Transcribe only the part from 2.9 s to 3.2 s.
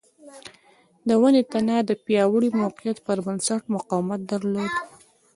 پر